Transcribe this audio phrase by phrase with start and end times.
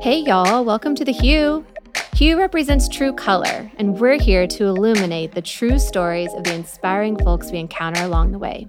[0.00, 1.64] Hey, y'all, welcome to The Hue.
[2.14, 7.16] Hue represents true color, and we're here to illuminate the true stories of the inspiring
[7.18, 8.66] folks we encounter along the way.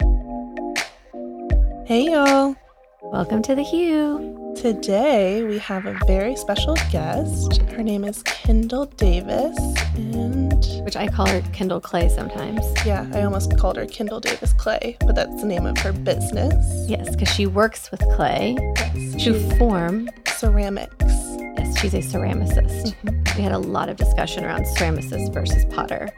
[1.85, 2.55] Hey, y'all.
[3.01, 4.53] Welcome to The Hue.
[4.57, 7.61] Today we have a very special guest.
[7.71, 9.57] Her name is Kendall Davis,
[9.95, 10.53] and
[10.83, 12.61] Which I call her Kendall Clay sometimes.
[12.85, 16.89] yeah, I almost called her Kendall Davis Clay, but that's the name of her business.
[16.89, 18.57] Yes, because she works with clay
[18.95, 20.09] Yes, to form.
[20.27, 20.95] ceramics.
[21.57, 22.95] Yes, she's a ceramicist.
[23.35, 26.09] We had a lot of discussion around ceramicist versus potter.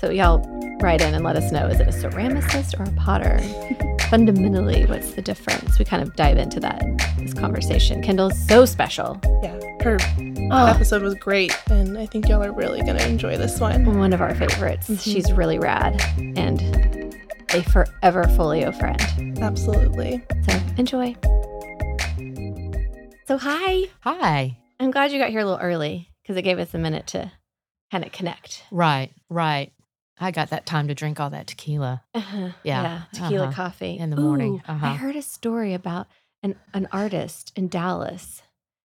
[0.00, 0.40] So, y'all
[0.80, 3.38] write in and let us know is it a ceramicist or a potter?
[4.10, 5.78] Fundamentally, what's the difference?
[5.78, 6.82] We kind of dive into that
[7.18, 8.02] this conversation.
[8.02, 9.18] Kendall's so special.
[9.42, 9.96] Yeah, her
[10.54, 13.84] Oh, episode was great, and I think y'all are really gonna enjoy this one.
[13.98, 14.88] one of our favorites.
[14.90, 15.00] Mhm.
[15.00, 16.02] She's really rad
[16.36, 16.60] and
[17.54, 19.38] a forever Pholio friend.
[19.40, 20.20] Absolutely.
[20.48, 21.14] So, enjoy.
[23.28, 23.84] So, hi.
[24.00, 24.56] Hi.
[24.82, 27.30] I'm glad you got here a little early because it gave us a minute to
[27.90, 28.64] kind of connect.
[28.70, 29.72] Right, right.
[30.18, 32.50] I got that time to drink all that tequila Uh-huh.
[32.64, 33.52] Yeah, tequila uh-huh.
[33.54, 34.54] coffee in the morning.
[34.54, 34.94] Ooh, I Uh-huh.
[34.94, 36.06] heard a story about
[36.42, 38.42] an an artist in Dallas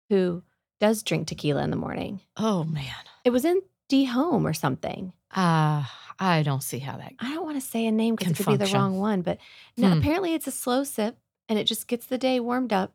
[0.08, 0.42] who
[0.80, 2.20] does drink tequila in the morning.
[2.36, 2.84] Oh man.
[3.24, 5.12] It was in D Home or something.
[5.34, 5.84] Uh
[6.18, 8.46] I don't see how that I don't want to say a name because it could
[8.46, 9.38] be the wrong one, but
[9.76, 9.98] no, Hmm.
[9.98, 11.16] apparently it's a slow sip
[11.48, 12.92] and it just gets the day warmed up,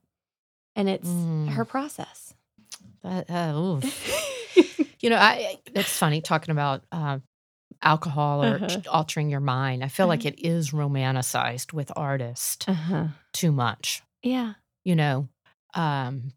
[0.75, 1.49] and it's Mm.
[1.49, 2.24] her process.
[3.05, 3.81] That uh.
[5.01, 7.19] You know, I it's funny talking about uh,
[7.81, 8.81] alcohol or Uh-huh.
[8.91, 9.83] altering your mind.
[9.83, 10.33] I feel like Uh-huh.
[10.41, 13.07] it is romanticized with artists uh-huh.
[13.33, 14.01] too much.
[14.23, 14.53] Yeah,
[14.83, 15.27] You know,
[15.75, 16.31] um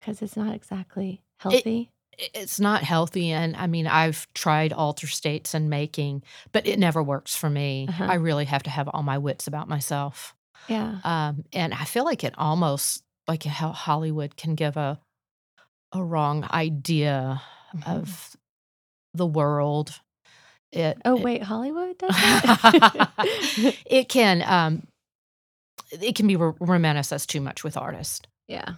[0.00, 1.90] because it's not exactly healthy.
[2.18, 6.78] i- it's not healthy and i mean i've tried alter states and making but it
[6.78, 8.06] never works for me Uh-huh.
[8.08, 10.34] i really have to have all my wits about myself
[10.68, 14.98] yeah, um, and i feel like it almost like how hollywood can give a
[15.92, 17.42] a wrong idea
[17.74, 17.96] Mhm.
[17.96, 18.36] of
[19.14, 20.00] the world
[20.72, 23.10] it Oh it- wait, Hollywood does that?
[23.86, 24.86] it can um
[25.90, 28.74] it can be ro- romanticized too much with artists yeah.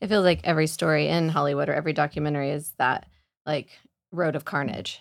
[0.00, 3.06] It feels like every story in Hollywood or every documentary is that
[3.46, 3.68] like
[4.12, 5.00] road of carnage.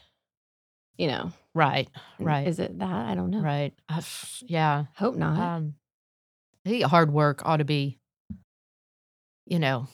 [0.97, 1.31] You know.
[1.53, 2.47] right Right.
[2.47, 3.05] Is it that?
[3.09, 3.41] I don't know.
[3.41, 5.37] right f- yeah Hope not.
[5.39, 5.75] Um,
[6.65, 7.97] I think hard work ought to be,
[9.45, 9.87] you know,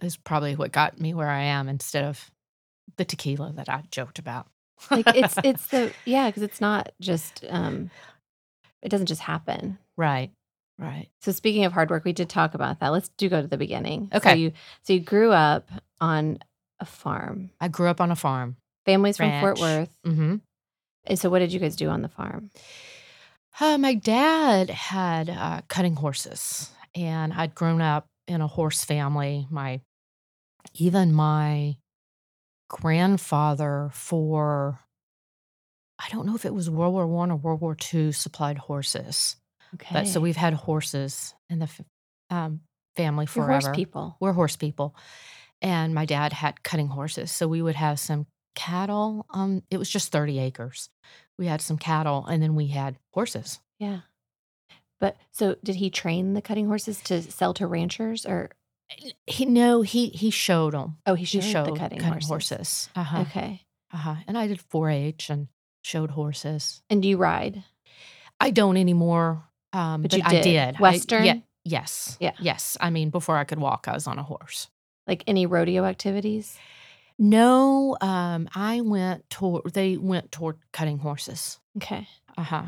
[0.00, 2.30] is probably what got me where I am instead of
[2.96, 4.46] the tequila that I joked about.
[4.90, 7.90] like it's it's the yeah, because it's not just um
[8.82, 9.78] it doesn't just happen.
[9.96, 10.30] right,
[10.78, 11.08] right.
[11.22, 12.88] So speaking of hard work, we did talk about that.
[12.92, 14.10] Let's do go to the beginning.
[14.12, 14.36] So Okay.
[14.36, 14.52] you
[14.82, 15.68] so you grew up
[16.00, 16.38] on
[16.78, 17.50] a farm.
[17.60, 18.56] I grew up on a farm.
[18.84, 19.60] Families from Fort Ranch.
[19.60, 19.98] Worth.
[20.04, 20.36] hmm
[21.06, 22.50] And so what did you guys do on the farm?
[23.58, 29.46] Uh, my dad had uh, cutting horses, and I'd grown up in a horse family.
[29.50, 29.80] My
[30.74, 31.76] even my
[32.68, 34.80] grandfather for
[35.98, 39.36] I don't know if it was World War One or World War Two supplied horses.
[39.74, 39.92] Okay.
[39.92, 41.68] But so we've had horses in the
[42.30, 42.60] um,
[42.96, 44.16] family You're horse people.
[44.20, 44.94] We're horse people.
[45.62, 47.32] And my dad had cutting horses.
[47.32, 49.26] So we would have some cattle.
[49.30, 50.88] Um, it was just 30 acres.
[51.38, 53.60] We had some cattle and then we had horses.
[53.78, 54.00] Yeah.
[55.00, 58.50] But so did he train the cutting horses to sell to ranchers or
[59.26, 60.98] He no, he he showed them.
[61.06, 62.28] oh he He showed, showed the cutting, cutting horses.
[62.28, 62.88] horses.
[62.96, 63.20] Uh-huh.
[63.22, 63.62] Okay.
[63.92, 64.16] Uh-huh.
[64.26, 65.48] And I did 4-H and
[65.82, 66.82] showed horses.
[66.90, 67.62] And do you ride?
[68.40, 69.44] I don't anymore.
[69.72, 70.42] Um, But but, you I did.
[70.42, 70.76] did.
[70.76, 71.24] I- Western?
[71.24, 72.16] yeah, yes.
[72.20, 72.32] Yeah.
[72.40, 72.76] Yes.
[72.80, 74.68] I mean, before I could walk, I was on a horse.
[75.06, 76.58] Like any rodeo activities?
[77.18, 79.72] No, um, I went toward.
[79.72, 81.58] They went toward cutting horses.
[81.78, 82.06] Okay.
[82.36, 82.66] Uh huh.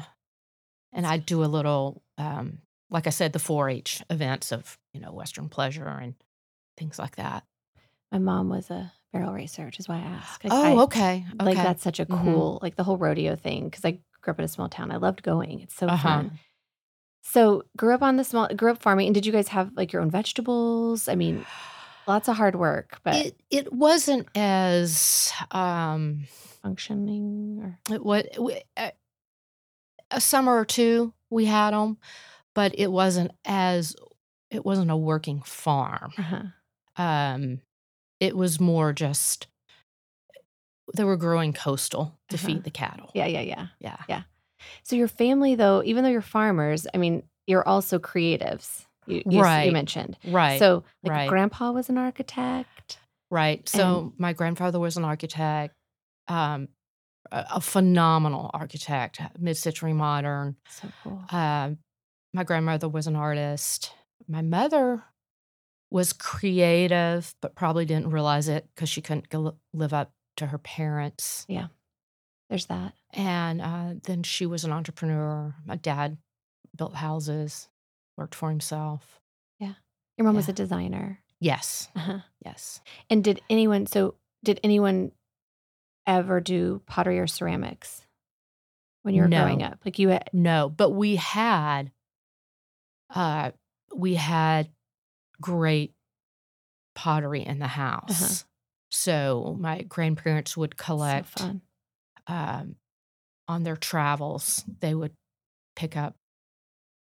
[0.92, 2.58] And I do a little, um,
[2.90, 6.14] like I said, the 4-H events of you know Western pleasure and
[6.76, 7.44] things like that.
[8.12, 10.44] My mom was a barrel racer, which is why I asked.
[10.44, 11.26] Like, oh, I- okay.
[11.34, 11.44] okay.
[11.44, 12.24] Like that's such a Mhm.
[12.24, 13.64] cool, like the whole rodeo thing.
[13.68, 14.90] Because I grew up in a small town.
[14.90, 15.60] I loved going.
[15.60, 16.08] It's so Uh-huh.
[16.08, 16.38] fun.
[17.22, 19.06] So grew up on the small, grew up farming.
[19.08, 21.08] And did you guys have like your own vegetables?
[21.08, 21.44] I mean,
[22.06, 26.24] lots of hard work, but It it wasn't as um
[26.62, 28.24] functioning or it was
[30.10, 31.98] a summer or two we had them,
[32.54, 33.94] but it wasn't as
[34.50, 36.12] it wasn't a working farm.
[36.16, 37.02] uh-huh.
[37.02, 37.60] um
[38.20, 39.46] it was more just
[40.94, 42.46] they were growing coastal to Uh-huh.
[42.46, 43.66] feed the cattle yeah, yeah, yeah.
[43.80, 44.22] yeah yeah.
[44.82, 48.86] So your family, though, even though you're farmers, I mean, you're also creatives.
[49.06, 50.18] You, you, s- you mentioned.
[50.24, 51.28] right So, like, right.
[51.28, 52.98] grandpa was an architect.
[53.30, 55.74] right so my grandfather was an architect
[56.28, 56.68] um
[57.32, 61.22] a, a phenomenal architect mid-century modern So cool.
[61.30, 61.78] um
[62.34, 63.92] my grandmother was an artist
[64.28, 65.02] my mother
[65.90, 70.58] was creative, but probably didn't realize it because she couldn't go live up to her
[70.58, 71.46] parents.
[71.48, 71.68] Yeah,
[72.50, 72.92] there's that.
[73.14, 75.54] And uh, then she was an entrepreneur.
[75.64, 76.18] My dad
[76.76, 77.68] built houses,
[78.18, 79.18] worked for himself.
[79.58, 79.74] Yeah.
[80.18, 81.20] Your mom was a designer.
[81.40, 82.18] Yes, Uh-huh.
[82.44, 82.82] yes.
[83.08, 85.12] And did anyone, so did anyone
[86.08, 88.04] ever do pottery or ceramics
[89.02, 89.78] when you were growing up?
[89.84, 91.92] Like you had, No, but we had,
[93.10, 93.52] uh,
[93.94, 94.70] we had
[95.40, 95.94] great
[96.94, 98.44] pottery in the house.
[98.90, 101.60] So my grandparents would collect fun.
[102.26, 102.76] um,
[103.46, 104.64] on their travels.
[104.80, 105.12] They would
[105.76, 106.16] pick up,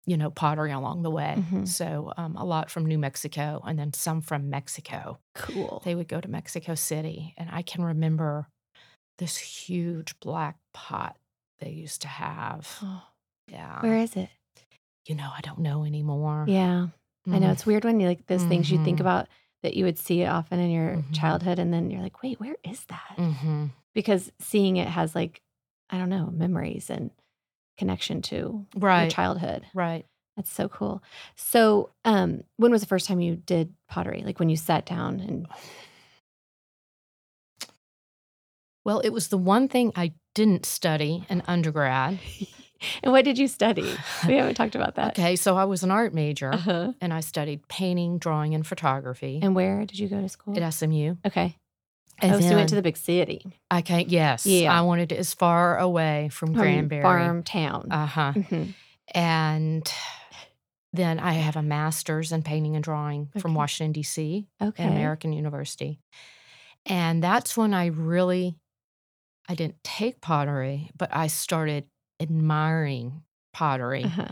[0.04, 1.36] you know, pottery along the way.
[1.38, 1.66] Mhm.
[1.66, 5.18] So um, a lot from New Mexico, and then some from Mexico.
[5.34, 5.80] Cool.
[5.84, 8.48] They would go to Mexico City, and I can remember
[9.18, 11.16] this huge black pot
[11.60, 12.78] they used to have.
[12.82, 13.02] Oh,
[13.48, 13.80] Yeah.
[13.82, 14.28] where is it?
[15.06, 16.46] you know, I don't know anymore.
[16.48, 16.88] Yeah.
[17.28, 17.52] I know Mhm.
[17.52, 19.02] it's weird when you like those things you think Mhm.
[19.02, 19.28] about
[19.62, 21.14] that you would see often in your Mhm.
[21.14, 23.14] childhood and then you're like, wait, where is that?
[23.16, 23.70] Mhm.
[23.94, 25.42] Because seeing it has like,
[25.90, 27.12] I don't know, memories and
[27.78, 29.64] connection to your childhood.
[29.74, 30.06] Right.
[30.36, 31.02] That's so cool.
[31.36, 34.22] So, um, when was the first time you did pottery?
[34.24, 35.46] Like when you sat down and
[38.86, 42.18] Well, it was the one thing I didn't study in undergrad.
[43.02, 43.90] and what did you study?
[44.28, 45.18] We haven't talked about that.
[45.18, 46.92] Okay, so I was an art major Uh-huh.
[47.00, 50.56] and I studied painting, drawing, and photography And where did you go to school?
[50.56, 51.16] at SMU.
[51.26, 51.56] okay.
[52.22, 54.08] And oh, so you went to the big city, I can't.
[54.08, 54.72] Yes, Yeah.
[54.72, 57.02] I wanted it as far away from from Granbury.
[57.02, 57.88] farm town.
[57.90, 58.32] Uh huh.
[58.34, 58.72] Mhm.
[59.14, 59.92] And
[60.92, 64.46] then I have a master's in painting and drawing from Washington D.C.
[64.62, 64.82] Okay.
[64.84, 66.00] at American University,
[66.86, 68.56] and that's when I really,
[69.48, 71.84] I didn't take pottery, but I started
[72.20, 73.22] admiring
[73.52, 74.04] pottery.
[74.04, 74.28] Uh-huh.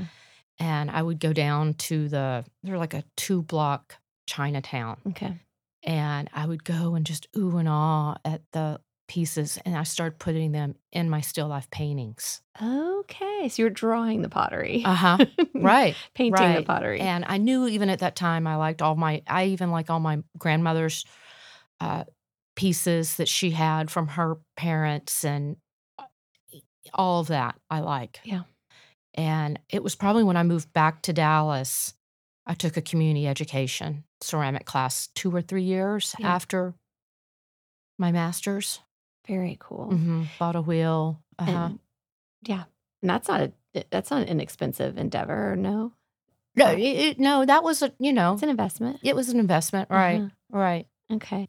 [0.58, 3.96] And I would go down to the they're like a two block
[4.26, 5.38] Chinatown, Okay.
[5.82, 10.18] and I would go and just ooh and ah at the pieces, and I started
[10.18, 12.40] putting them in my still life paintings.
[12.62, 13.48] Okay.
[13.48, 14.82] So you're drawing the pottery.
[14.84, 15.18] Uh huh.
[15.54, 15.96] right.
[16.14, 17.00] Painting the pottery.
[17.00, 20.00] And I knew even at that time I liked all my I even like all
[20.00, 21.04] my grandmother's
[21.80, 22.04] uh,
[22.56, 25.56] pieces that she had from her parents and
[26.92, 28.20] all of that I like.
[28.24, 28.42] Yeah.
[29.14, 31.94] And it was probably when I moved back to Dallas,
[32.46, 36.34] I took a community education ceramic class two or three years Yeah.
[36.34, 36.74] after
[37.98, 38.80] my master's.
[39.26, 39.86] Very cool.
[39.90, 41.20] hmm Bought a wheel.
[41.38, 41.50] Uh-huh.
[41.50, 41.78] And
[42.46, 42.64] yeah.
[43.02, 43.52] And that's not a
[43.90, 45.92] that's not an inexpensive endeavor, no?
[46.56, 49.00] No, it- no, that was a you know It's an investment.
[49.02, 50.20] it was an investment, right?
[50.20, 50.28] Uh-huh.
[50.50, 50.86] Right.
[51.10, 51.48] Okay.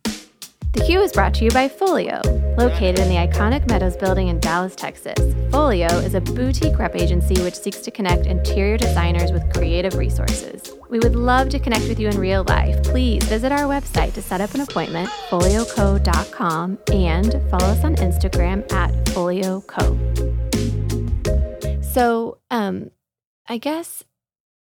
[0.76, 2.22] The Hue is brought to you by Pholio.
[2.58, 5.18] Located in the iconic Meadows building in Dallas, Texas,
[5.50, 10.74] Pholio is a boutique rep agency which seeks to connect interior designers with creative resources.
[10.90, 12.84] We would love to connect with you in real life.
[12.84, 18.70] Please visit our website to set up an appointment, pholioco.com, and follow us on Instagram
[18.74, 19.96] at pholioco.
[21.86, 22.92] So, um,
[23.48, 24.04] I guess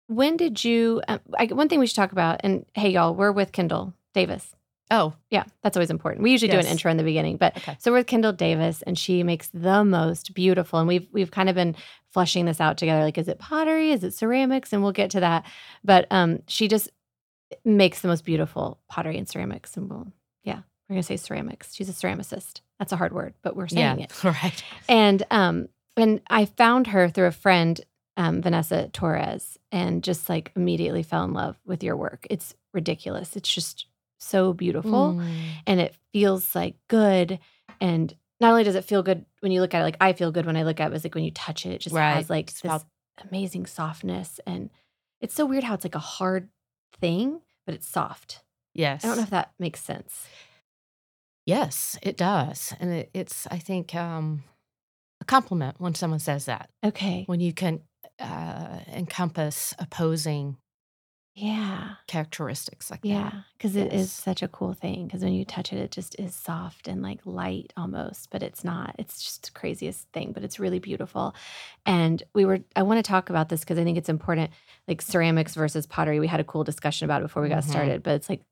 [0.09, 1.01] when did you?
[1.09, 4.55] Um, I, one thing we should talk about, and hey, y'all, we're with Kendall Davis.
[4.91, 6.23] Oh, Yeah, that's always important.
[6.23, 7.77] We usually do an intro in the beginning, but Okay.
[7.81, 10.79] so we're with Kendall Davis, and she makes the most beautiful.
[10.79, 11.75] And we've we've kind of been
[12.11, 13.03] fleshing this out together.
[13.03, 13.93] Like, is it pottery?
[13.93, 14.73] Is it ceramics?
[14.73, 15.47] And we'll get to that.
[15.83, 16.91] But um, she just
[17.65, 19.77] makes the most beautiful pottery and ceramics.
[19.77, 20.13] And we'll,
[20.43, 21.75] yeah, we're gonna say ceramics.
[21.75, 22.61] She's a ceramicist.
[22.79, 24.05] That's a hard word, but we're saying yeah.
[24.05, 24.13] it.
[24.25, 24.65] Right.
[24.89, 27.81] And um, and I found her through a friend,
[28.17, 32.27] um, Vanessa Torres, and just like immediately fell in love with your work.
[32.31, 33.35] It's ridiculous.
[33.37, 33.87] It's just
[34.19, 35.29] so beautiful Mm.
[35.67, 37.39] and it feels like good
[37.81, 40.33] and not only does it feel good when you look at it like i feel
[40.33, 42.31] good when i look at it it's like when you touch it it just has
[42.31, 42.85] like this
[43.31, 44.71] amazing softness and
[45.21, 46.49] it's so weird how it's like a hard
[47.01, 48.43] thing but it's soft
[48.75, 49.05] Yes.
[49.05, 50.27] i don't know if that makes sense
[51.47, 54.45] Yes, it does, and it, it's I think um,
[55.21, 57.81] a compliment when someone says that okay when you can
[58.19, 60.57] uh, encompass opposing
[61.35, 61.95] yeah.
[62.07, 65.79] characteristics like yeah because it is such a cool thing because when you touch it
[65.79, 68.95] it just is soft and like light almost but it's not.
[68.99, 71.35] It's just the craziest thing but it's really beautiful.
[71.87, 74.51] And we were i want to talk about this because i think it's important
[74.87, 77.69] like ceramics versus pottery we had a cool discussion about it before we got Mhm.
[77.71, 78.43] started but it's like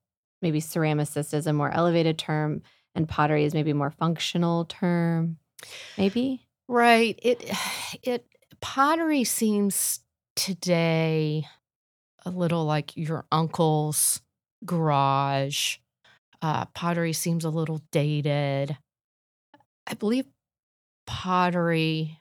[0.40, 2.62] maybe ceramicist is a more elevated term
[2.94, 5.38] and pottery is maybe more functional term
[5.96, 6.46] maybe?
[6.68, 7.18] Right.
[7.22, 7.48] It
[8.02, 8.26] it
[8.60, 10.00] pottery seems
[10.34, 11.44] today
[12.24, 14.20] a little like your uncle's
[14.64, 15.78] garage.
[16.40, 18.76] Uh, pottery seems a little dated.
[19.86, 20.26] I believe
[21.06, 22.20] pottery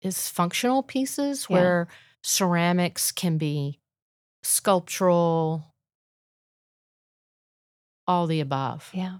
[0.00, 1.56] is functional pieces Yeah.
[1.56, 1.88] where
[2.22, 3.78] ceramics can be
[4.42, 5.64] sculptural,
[8.06, 8.90] all the above.
[8.92, 9.18] Yeah.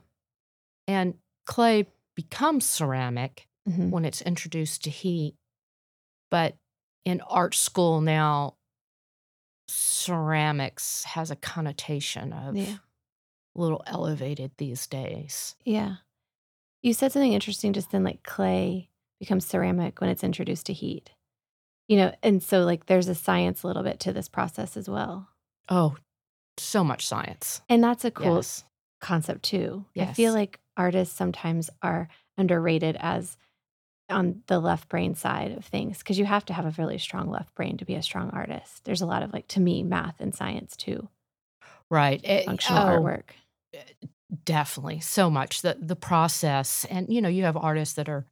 [0.89, 3.91] And clay becomes ceramic Mhm.
[3.91, 5.37] when it's introduced to heat.
[6.31, 6.57] But
[7.05, 8.57] in art school now,
[9.73, 12.79] ceramics has a connotation of Yeah.
[13.57, 15.57] a little elevated these days.
[15.65, 15.97] Yeah.
[16.83, 21.11] You said something interesting just then, like clay becomes ceramic when it's introduced to heat.
[21.89, 24.89] You know, and so like there's a science a little bit to this process as
[24.89, 25.29] well.
[25.69, 25.97] Oh,
[26.59, 27.61] so much science.
[27.69, 28.65] And that's a cool Yes.
[29.01, 29.87] concept too.
[29.99, 33.37] I feel like artists sometimes are underrated as
[34.13, 37.31] on the left brain side of things because you have to have a really strong
[37.31, 38.85] left brain to be a strong artist.
[38.85, 41.09] There's a lot of like to me math and science too,
[41.93, 42.23] Right.
[42.25, 43.33] Eh, functional oh, artwork.
[44.45, 45.01] Definitely.
[45.01, 45.61] So much.
[45.61, 46.87] The the process.
[46.87, 48.25] And you know, you have artists that are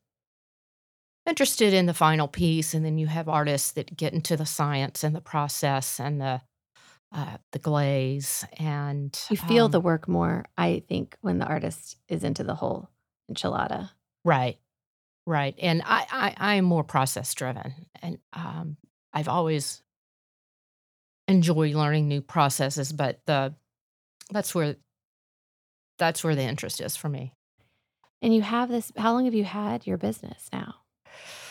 [1.26, 5.04] interested in the final piece, and then you have artists that get into the science
[5.04, 6.40] and the process and the
[7.12, 11.98] uh, the glaze and You feel um, the work more, I think, when the artist
[12.08, 12.88] is into the whole
[13.30, 13.90] enchilada.
[14.24, 14.58] Right.
[15.26, 15.54] Right.
[15.58, 17.74] And I, I, I am more process driven.
[18.02, 18.76] And um,
[19.12, 19.82] I've always
[21.28, 23.54] enjoyed learning new processes, but the
[24.30, 24.76] that's where
[25.98, 27.34] that's where the interest is for me.
[28.22, 28.92] And you have this.
[28.96, 30.76] How long have you had your business now?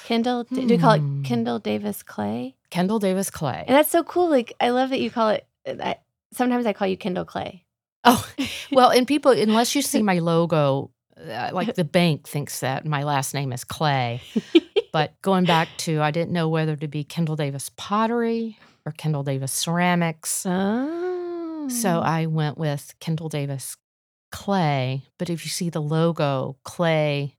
[0.06, 0.44] Kendall.
[0.44, 1.24] Do you call it Hmm.
[1.24, 2.56] Kendall Davis Clay?
[2.70, 3.64] Kendall Davis Clay.
[3.68, 4.30] And that's so cool.
[4.30, 5.48] Like I love that you call it.
[5.68, 5.98] I,
[6.34, 7.66] sometimes I call you Kendall Clay.
[8.04, 8.28] Oh,
[8.72, 10.88] well, and people, unless you see my logo, uh,
[11.26, 14.22] like the bank thinks that my last name is Clay.
[14.92, 19.22] But going back to, I didn't know whether to be Kendall Davis Pottery or Kendall
[19.22, 20.46] Davis Ceramics.
[20.48, 23.78] oh, So I went with Kendall Davis
[24.32, 25.04] Clay.
[25.20, 27.36] But if you see the logo, Clay,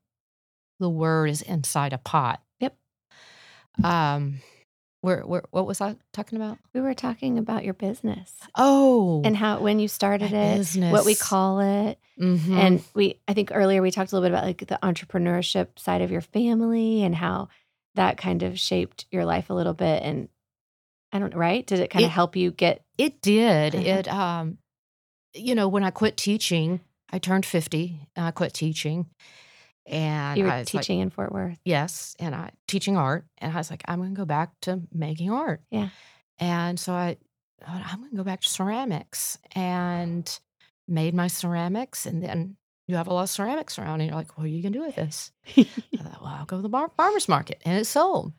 [0.78, 2.40] the word is inside a pot.
[2.60, 2.76] Yep.
[3.82, 4.40] Um,
[5.02, 6.58] where, where, what was I talking about?
[6.74, 11.14] we were talking about your business Oh, and how when you started it, what we
[11.14, 12.50] call it, mhm.
[12.50, 13.20] and we.
[13.26, 16.20] I think earlier we talked a little bit about like the entrepreneurship side of your
[16.20, 17.48] family and how
[17.94, 20.02] that kind of shaped your life a little bit.
[20.02, 20.28] And
[21.12, 21.66] I don't right.
[21.66, 22.84] Did it kind of help you get?
[22.98, 23.74] It did.
[23.74, 23.84] Uh-huh.
[23.84, 24.58] It um
[25.34, 26.80] you know, when I quit teaching,
[27.12, 29.06] I turned 50 and I quit teaching.
[29.86, 31.58] And You were I was like, teaching in Fort Worth.
[31.64, 34.80] yes, and I teaching art and I was like I'm going to go back to
[34.92, 35.62] making art.
[35.70, 35.88] Yeah.
[36.38, 37.16] And so I
[37.64, 40.38] thought I'm going to go back to ceramics and
[40.88, 42.56] made my ceramics and then
[42.88, 44.78] you have a lot of ceramics around and you're like, what are you going to
[44.80, 45.30] do with this?
[45.56, 45.62] I
[45.96, 48.32] thought, well, I'll go to the bar- farmer's market and it sold.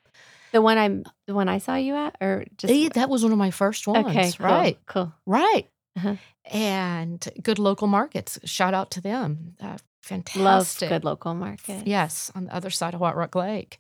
[0.51, 3.31] the one I'm the one I saw you at, or just Eh, that was one
[3.31, 4.07] of my first ones.
[4.07, 4.77] okay, cool, Right.
[4.88, 5.13] cool.
[5.25, 5.67] Right.
[5.98, 6.15] Uh-huh.
[6.45, 8.39] And good local markets.
[8.45, 9.55] Shout out to them.
[9.62, 10.89] Uh, fantastic.
[10.89, 11.88] Love good local market.
[11.88, 13.79] Yes, on the other side of White Rock Lake.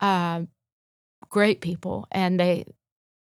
[0.00, 0.48] Um,
[1.28, 2.06] great people.
[2.10, 2.64] And they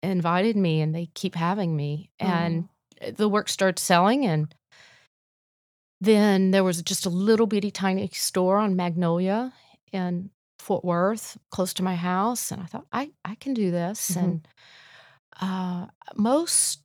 [0.02, 2.12] invited me and they keep having me.
[2.20, 2.70] And
[3.02, 3.12] Oh.
[3.12, 4.26] the work started selling.
[4.26, 4.54] And
[6.02, 9.54] then there was just a little bitty tiny store on Magnolia
[9.92, 12.52] in Fort Worth, close to my house.
[12.52, 14.12] And I thought, I, I can do this.
[14.12, 14.24] Mhm.
[14.24, 14.48] And
[15.42, 16.82] uh, most,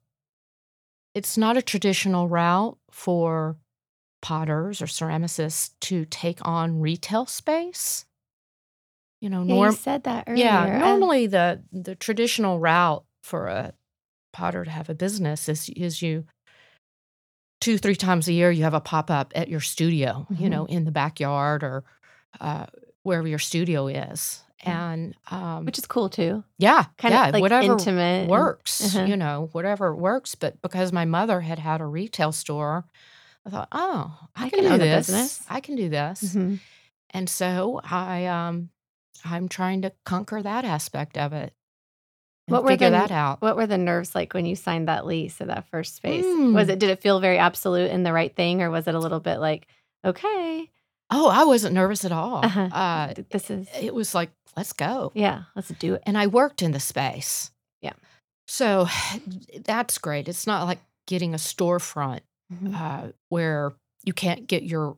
[1.15, 3.57] it's not a traditional route for
[4.25, 8.07] potters or ceramicists to take on retail space.
[9.21, 10.45] You know, Yeah, you said that earlier.
[10.47, 13.75] yeah, normally the the traditional route for a
[14.33, 16.25] potter to have a business is is you
[17.61, 20.51] two three times a year you have a pop up at your studio, you Mhm.
[20.51, 21.85] know, in the backyard or
[22.41, 22.67] uh,
[23.03, 26.43] wherever your studio is, and um, which is cool too.
[26.59, 28.23] yeah, Kind yeah, of like whatever intimate.
[28.23, 29.05] and- works, uh-huh.
[29.07, 30.35] you know, whatever works.
[30.35, 32.85] But because my mother had had a retail store,
[33.47, 35.07] I thought, oh, I, I can, do this.
[35.09, 35.43] business.
[35.51, 36.23] I can do this.
[36.35, 36.61] Mhm.
[37.11, 38.71] And so I um
[39.25, 41.53] I'm trying to conquer that aspect of it.
[42.47, 43.41] What were the- that out.
[43.41, 46.25] What were the nerves like when you signed that lease of that first space?
[46.25, 46.71] Was Mm.
[46.71, 49.21] it did it feel very absolute and the right thing, or was it a little
[49.21, 49.67] bit like,
[50.05, 50.71] okay,
[51.11, 52.45] Oh, I wasn't nervous at all.
[52.45, 55.13] uh-huh, Uh, this is it was like, let's go.
[55.15, 56.03] yeah, let's do it.
[56.07, 57.51] And I worked in the space.
[57.83, 57.93] Yeah.
[58.49, 58.89] So
[59.65, 60.29] that's great.
[60.29, 62.21] It's not like getting a storefront
[62.63, 62.75] Mhm.
[62.75, 63.73] uh, where
[64.05, 64.97] you can't get your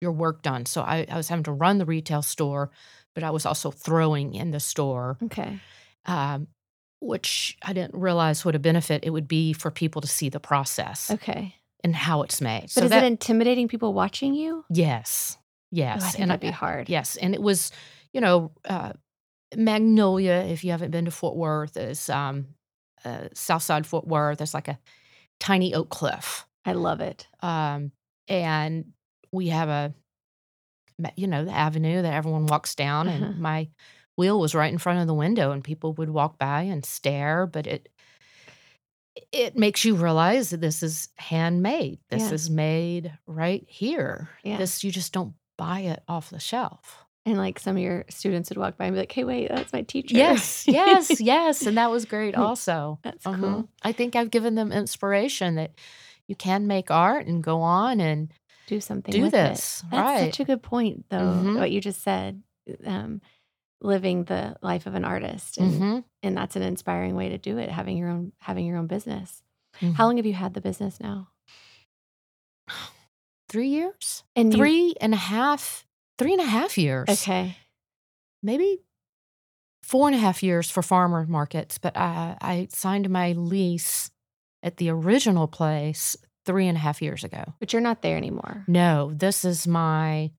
[0.00, 0.64] your work done.
[0.66, 2.70] So I, I was having to run the retail store,
[3.14, 5.18] but I was also throwing in the store.
[5.22, 5.58] Okay,
[6.04, 6.48] um,
[7.00, 10.40] which I didn't realize what a benefit it would be for people to see the
[10.40, 11.54] process okay.
[11.84, 12.62] and how it's made.
[12.62, 14.64] But so is that, it intimidating people watching you?
[14.68, 16.88] yes, Oh, yes, I think and that'd be hard.
[16.88, 17.70] yes, and it was,
[18.12, 18.94] you know, uh,
[19.54, 20.44] Magnolia.
[20.48, 22.48] If you haven't been to Fort Worth, is um,
[23.04, 24.40] uh, Southside Fort Worth.
[24.40, 24.78] It's like a
[25.38, 27.26] tiny oak cliff, I love it.
[27.40, 27.92] um,
[28.28, 28.92] and
[29.32, 29.94] we have a,
[31.16, 33.24] you know, the avenue that everyone walks down, Uh-huh.
[33.24, 33.68] and my
[34.16, 37.46] wheel was right in front of the window, and people would walk by and stare,
[37.46, 37.88] but it
[39.32, 41.98] it makes you realize that this is handmade.
[42.08, 42.34] This Yeah.
[42.34, 44.28] is made right here.
[44.44, 44.58] Yeah.
[44.58, 47.04] This you just don't buy it off the shelf.
[47.26, 49.72] And like some of your students would walk by and be like, "Hey, wait, that's
[49.72, 52.34] my teacher." Yes, yes, yes, and that was great.
[52.36, 53.40] Also, That's Mhm.
[53.40, 53.68] cool.
[53.82, 55.72] I think I've given them inspiration that
[56.28, 58.32] you can make art and go on and
[58.68, 59.12] Do something.
[59.12, 59.80] do with this.
[59.80, 59.90] It.
[59.90, 60.24] That's right?
[60.30, 61.18] such a good point, though.
[61.42, 61.58] Mhm.
[61.58, 62.42] What you just said,
[62.86, 63.20] um,
[63.80, 67.58] living the life of an artist, and Mhm, and that's an inspiring way to do
[67.58, 67.70] it.
[67.70, 69.42] Having your own having your own business.
[69.80, 69.94] mhm.
[69.94, 71.28] How long have you had the business now?
[73.48, 74.24] Three years?
[74.36, 75.86] And you- Three and a half.
[76.18, 77.08] Three and a half years.
[77.08, 77.56] okay.
[78.42, 78.78] maybe
[79.82, 84.10] four and a half years for farmer markets, but I, I signed my lease
[84.62, 87.54] at the original place three and a half years ago.
[87.60, 88.64] But you're not there anymore.
[88.66, 90.30] No, this is my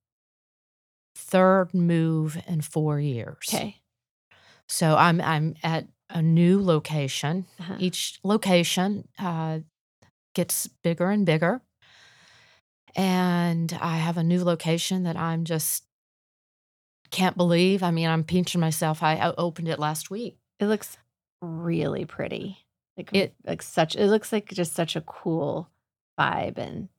[1.15, 3.37] third move in four years.
[3.47, 3.77] Okay.
[4.67, 7.45] So I'm I'm at a new location.
[7.59, 7.75] Uh-huh.
[7.79, 9.59] Each location uh,
[10.33, 11.61] gets bigger and bigger.
[12.95, 15.83] And I have a new location that I'm just
[17.11, 17.83] can't believe.
[17.83, 19.03] I mean, I'm pinching myself.
[19.03, 20.37] I, I opened it last week.
[20.59, 20.97] It looks
[21.41, 22.65] really pretty.
[22.99, 23.95] Like It- like such.
[23.95, 25.69] It looks like just such a cool
[26.19, 26.89] vibe, and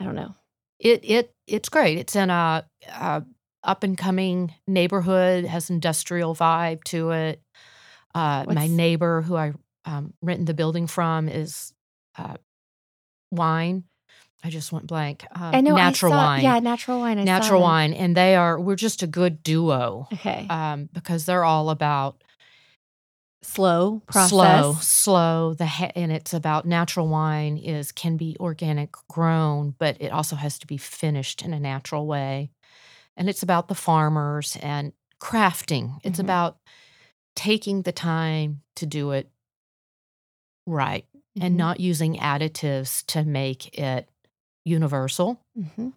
[0.00, 0.34] I don't know.
[0.78, 1.98] It it it's great.
[1.98, 3.22] It's in a, a
[3.62, 5.44] up and coming neighborhood.
[5.44, 7.42] Has industrial vibe to it.
[8.14, 9.52] Uh, my neighbor, who I
[9.84, 11.74] um, rented the building from, is
[12.16, 12.36] uh,
[13.30, 13.84] wine.
[14.44, 15.24] I just went blank.
[15.34, 16.42] Uh, I know I natural saw- wine.
[16.44, 17.18] Yeah, natural wine.
[17.18, 20.46] I natural wine, and they are we're just a good duo Okay.
[20.48, 22.22] um, because they're all about
[23.42, 24.30] slow process.
[24.30, 25.54] slow, slow.
[25.54, 30.36] The ha- and it's about natural wine is can be organic grown, but it also
[30.36, 32.50] has to be finished in a natural way,
[33.16, 35.98] and it's about the farmers and crafting.
[36.04, 36.24] It's Mhm.
[36.24, 36.58] about
[37.34, 39.30] taking the time to do it
[40.66, 41.06] right
[41.40, 41.58] and Mhm.
[41.58, 44.08] not using additives to make it
[44.64, 45.40] universal.
[45.56, 45.92] Mhm.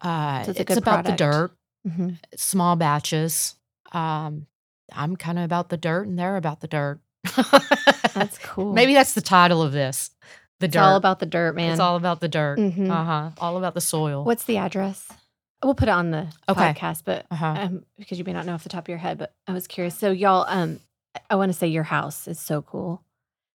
[0.00, 1.18] Uh, So it's it's about the product.
[1.18, 1.56] dirt.
[1.88, 2.18] Mhm.
[2.36, 3.56] small batches.
[3.90, 4.46] Um,
[4.94, 7.00] I'm kind of about the dirt, and they're about the dirt.
[8.14, 8.72] That's cool.
[8.72, 10.10] Maybe that's the title of this.
[10.60, 10.80] The it's dirt.
[10.80, 11.72] all about the dirt, man.
[11.72, 12.58] It's all about the dirt.
[12.58, 12.90] Mhm.
[12.90, 13.30] Uh huh.
[13.38, 14.24] All about the soil.
[14.24, 15.08] What's the address?
[15.62, 16.72] We'll put it on the Okay.
[16.74, 17.54] podcast, but Uh huh.
[17.58, 19.66] um, because you may not know off the top of your head, but I was
[19.66, 19.96] curious.
[19.96, 20.80] So y'all, um,
[21.30, 23.02] I want to say your house is so cool.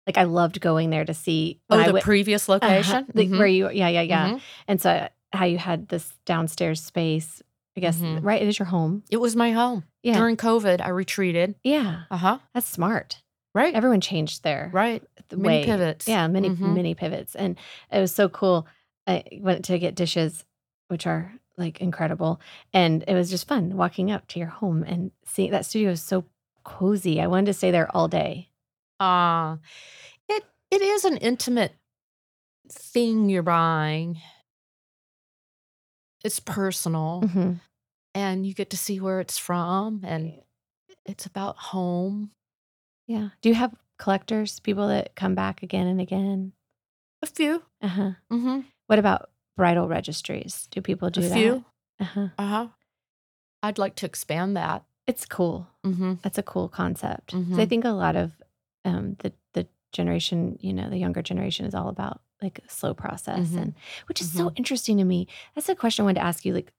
[0.06, 1.60] Like I loved going there to see.
[1.69, 3.08] Oh, the went- previous Uh-huh, location.
[3.13, 3.38] like Mhm.
[3.38, 4.30] where you, yeah, yeah, yeah.
[4.32, 4.41] Mhm.
[4.69, 7.41] And so how you had this downstairs space.
[7.77, 8.23] I guess Mhm.
[8.23, 8.41] right.
[8.41, 9.03] It is your home.
[9.11, 10.81] It was my home Yeah, during COVID.
[10.81, 11.55] I retreated.
[11.63, 12.03] yeah.
[12.09, 12.39] Uh huh.
[12.53, 13.21] That's smart.
[13.53, 13.73] Right.
[13.73, 15.03] Everyone changed their right.
[15.31, 16.07] Many way- pivots.
[16.07, 16.73] Yeah, many Mhm.
[16.75, 17.57] many pivots, and
[17.91, 18.67] it was so cool.
[19.05, 20.43] I went to get dishes,
[20.89, 22.39] which are like incredible,
[22.73, 26.01] and it was just fun walking up to your home and seeing that studio is
[26.03, 26.25] so
[26.63, 27.19] cozy.
[27.21, 28.49] I wanted to stay there all day.
[28.99, 29.57] Uh
[30.29, 31.73] it it is an intimate
[32.69, 34.19] thing you're buying.
[36.23, 37.21] It's personal.
[37.23, 37.59] Mhm.
[38.17, 40.34] And you get to see where it's from and
[41.06, 42.32] it's about home
[43.08, 43.30] Yeah.
[43.41, 46.53] Do you have collectors, people that come back again and again?
[47.21, 48.12] a few Uh huh.
[48.32, 48.60] mm-hmm.
[48.88, 50.67] What about bridal registries?
[50.71, 51.34] Do people do a that?
[51.34, 51.65] few
[51.99, 52.27] Uh huh.
[52.38, 52.67] uh-huh
[53.63, 55.67] i'd like to expand that It's cool.
[55.86, 56.13] mm-hmm.
[56.21, 57.34] That's a cool concept.
[57.34, 57.69] I Mhm.
[57.69, 58.32] think a lot of
[58.86, 62.93] um, the the generation, you know, the younger generation is all about like a slow
[62.93, 63.58] process, Mhm.
[63.62, 63.73] and
[64.08, 65.27] which is so interesting to me.
[65.56, 66.53] That's a question I wanted to ask you.
[66.53, 66.71] Like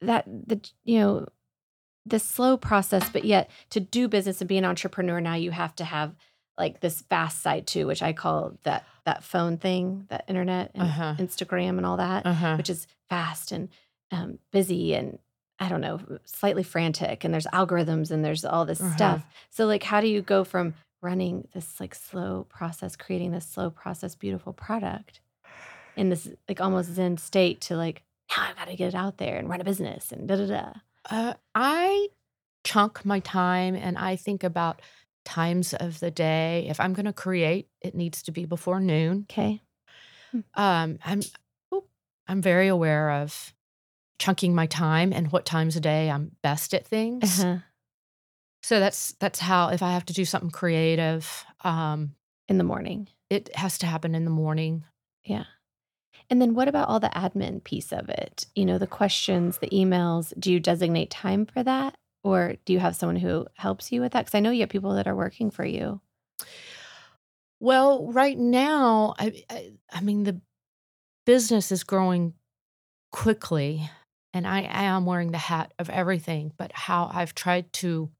[0.00, 1.26] that, the you know,
[2.06, 5.74] the slow process, but yet to do business and be an entrepreneur now, you have
[5.76, 6.14] to have
[6.58, 10.84] like this fast side too, which I call that that phone thing, that internet and
[10.84, 11.14] Uh-huh.
[11.18, 13.68] Instagram and all that uh-huh which is fast and
[14.10, 15.18] um, busy and
[15.58, 17.22] I don't know, slightly frantic.
[17.22, 18.92] And there's algorithms and there's all this Uh-huh.
[18.92, 19.26] stuff.
[19.50, 23.70] So, like, how do you go from running this like slow process, creating this slow
[23.70, 25.20] process, beautiful product
[25.96, 29.18] in this like almost zen state to like, now I've got to get it out
[29.18, 30.72] there and run a business and da da da.
[31.10, 32.08] uh, i
[32.64, 34.82] chunk my time and i think about
[35.24, 39.26] times of the day if i'm going to create it needs to be before noon
[39.30, 39.60] Okay.
[40.54, 41.20] um i'm
[41.74, 41.88] oop,
[42.28, 43.52] i'm very aware of
[44.18, 47.58] chunking my time and what times a day i'm best at things Uh-huh.
[48.62, 52.14] So that's that's how if I have to do something creative, um,
[52.46, 53.08] In the morning.
[53.30, 54.84] it has to happen in the morning.
[55.24, 55.44] Yeah.
[56.30, 58.46] And then what about all the admin piece of it?
[58.54, 60.32] You know, the questions, the emails.
[60.38, 61.96] Do you designate time for that?
[62.22, 64.26] Or do you have someone who helps you with that?
[64.26, 66.00] Because I know you have people that are working for you.
[67.58, 70.40] Well, right now, I, I I mean the
[71.26, 72.34] business is growing
[73.12, 73.90] quickly,
[74.32, 76.52] and I, I am wearing the hat of everything.
[76.56, 78.10] But how I've tried to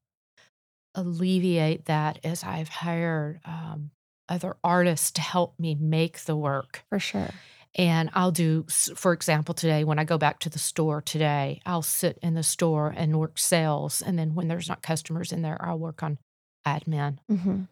[0.94, 3.92] alleviate that is I've hired um,
[4.28, 6.84] other artists to help me make the work.
[6.88, 7.30] For sure.
[7.76, 8.64] And I'll do,
[8.96, 12.42] for example, today when I go back to the store today, I'll sit in the
[12.42, 14.02] store and work sales.
[14.02, 16.18] And then when there's not customers in there, I'll work on
[16.66, 17.18] admin.
[17.28, 17.62] hmm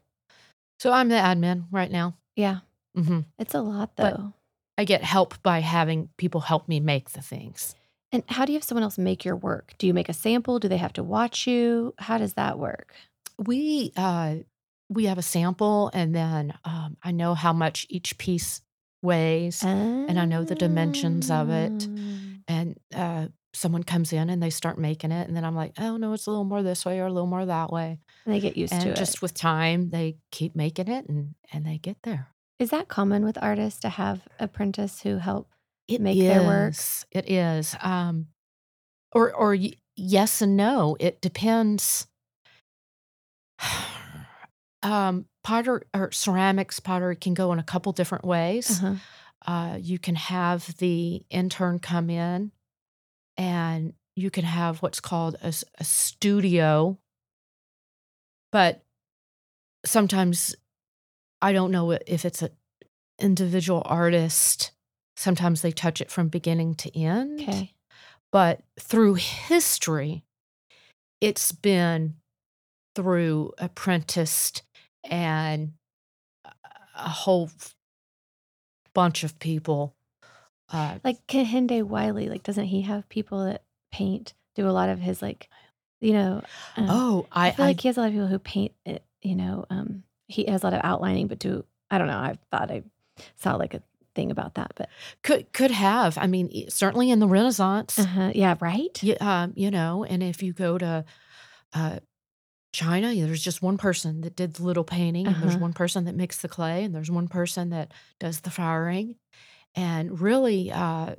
[0.79, 2.15] So I'm the admin right now.
[2.37, 2.59] Yeah.
[2.95, 4.33] hmm It's a lot But- though.
[4.81, 7.75] I get help by having people help me make the things.
[8.13, 9.75] and how do you have someone else make your work?
[9.79, 10.61] Do you make a sample?
[10.61, 11.95] Do they have to watch you?
[11.99, 12.95] How does that work?
[13.39, 14.37] We uh,
[14.89, 18.63] we have a sample, and then um, I know how much each piece
[19.03, 21.87] weighs, And I know the dimensions of it.
[21.89, 22.39] Ah.
[22.49, 25.97] and uh, someone comes in and they start making it, and then I'm like, oh
[25.97, 28.41] no, it's a little more this way or a little more that way, And they
[28.41, 28.97] get used to and it.
[28.97, 32.29] just with time, they keep making it, and and they get there.
[32.59, 35.49] Is that common with artists to have apprentices who help?
[35.87, 36.75] It Make their work?
[37.13, 37.75] It is.
[37.81, 38.27] Um,
[39.13, 40.97] or or y- yes and no.
[41.01, 42.07] It depends.
[44.83, 48.83] um, potter or ceramics pottery can go in a couple different ways.
[48.83, 48.95] Uh-huh.
[49.51, 52.53] Uh, you can have the intern come in,
[53.39, 56.99] and you can have what's called a studio.
[58.53, 58.85] But
[59.87, 60.55] sometimes
[61.41, 62.51] I don't know if it's an
[63.19, 64.73] individual artist.
[65.17, 67.41] Sometimes they touch it from beginning to end.
[67.41, 67.73] Okay.
[68.31, 70.25] But through history,
[71.23, 72.17] it's been
[72.95, 74.63] through apprenticed
[75.09, 75.73] and
[76.45, 77.51] a- whole
[78.95, 79.95] bunch of people.
[80.71, 84.99] Uh, Like Kehinde Wiley, like doesn't he have people that paint, do a lot of
[84.99, 85.49] his like,
[86.01, 86.43] you know?
[86.77, 88.73] um, oh, I, I feel I like he has a lot of people who paint
[88.85, 89.03] it.
[89.23, 92.19] You know, um, he has a lot of outlining, but do I don't know.
[92.19, 92.83] I thought I
[93.37, 93.83] saw like a
[94.15, 94.89] thing about that, but
[95.23, 96.19] could could have.
[96.19, 98.33] I mean, certainly in the Renaissance, uh-huh.
[98.35, 99.03] yeah, right.
[99.03, 101.05] you, um, you know, and if you go to
[101.73, 101.99] uh,
[102.73, 105.63] China, there's just one person that did the little painting, and there's Uh-huh.
[105.63, 109.17] one person that mixed the clay, and there's one person that does the firing.
[109.75, 111.17] And really, uh,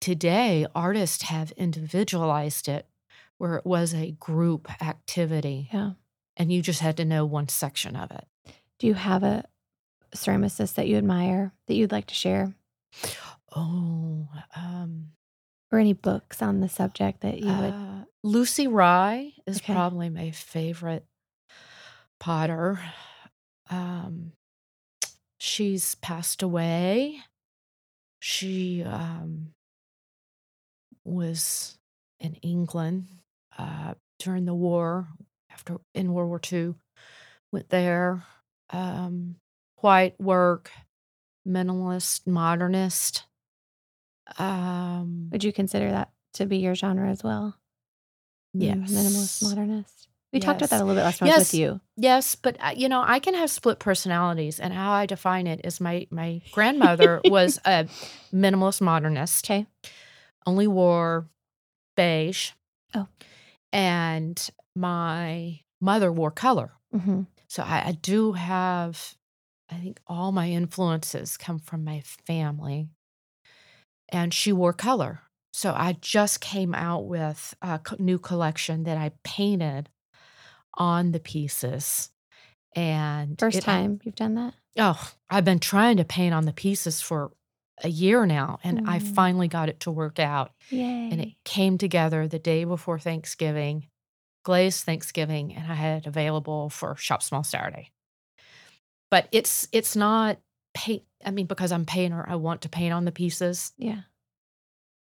[0.00, 2.88] today, artists have individualized it
[3.38, 5.94] where it was a group activity, Yeah.
[6.36, 8.26] and you just had to know one section of it.
[8.78, 9.44] Do you have a
[10.14, 12.54] ceramicist that you admire that you'd like to share,
[13.54, 15.12] Oh, um,
[15.72, 17.72] or any books on the subject that you would?
[17.72, 19.72] Uh, Lucie Rie is Okay.
[19.72, 21.06] probably my favorite
[22.20, 22.78] potter.
[23.70, 24.32] Um,
[25.40, 27.18] she's passed away.
[28.20, 29.54] She um,
[31.04, 31.78] was
[32.20, 33.08] in England
[33.58, 35.08] uh, during the war,
[35.50, 36.74] after in World War II.
[37.50, 38.22] Went there.
[38.70, 39.36] Um,
[39.76, 40.70] white work,
[41.46, 43.24] minimalist, modernist.
[44.38, 47.56] Um, Would you consider that to be your genre as well?
[48.56, 50.08] Mm, minimalist, modernist.
[50.32, 51.38] We talked about that a little bit last time Yes.
[51.38, 51.80] with you.
[51.96, 55.60] Yes, but uh, you know, I can have split personalities, and how I define it
[55.64, 57.86] is my my grandmother was a
[58.32, 59.44] minimalist modernist.
[59.46, 59.66] Okay.
[60.46, 61.28] Only wore
[61.96, 62.52] beige.
[62.94, 63.06] Oh.
[63.72, 66.72] and my mother wore color.
[66.92, 69.14] hmm So I, I do have,
[69.70, 72.88] I think all my influences come from my family,
[74.12, 75.20] and she wore color.
[75.52, 79.88] So I just came out with a new collection that I painted
[80.74, 82.10] on the pieces.
[82.76, 84.54] And First it- time you've done that.
[84.78, 87.32] Oh, I've been trying to paint on the pieces for
[87.82, 89.14] a year now, and I Mm.
[89.14, 90.52] finally got it to work out.
[90.70, 91.10] Yay!
[91.10, 93.88] And it came together the day before Thanksgiving,
[94.44, 97.90] glazed Thanksgiving, and I had it available for Shop Small Saturday.
[99.10, 100.38] But it's it's not
[100.74, 101.02] paint.
[101.24, 103.72] I mean, because I'm painter, I want to paint on the pieces.
[103.76, 104.02] yeah.